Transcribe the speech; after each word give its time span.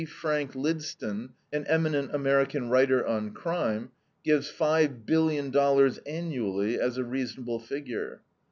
Frank 0.03 0.53
Lydston, 0.53 1.29
an 1.53 1.63
eminent 1.67 2.11
American 2.15 2.71
writer 2.71 3.05
on 3.05 3.35
crime, 3.35 3.91
gives 4.23 4.51
$5,000,000,000 4.51 5.99
annually 6.07 6.79
as 6.79 6.97
a 6.97 7.03
reasonable 7.03 7.59
figure. 7.59 8.23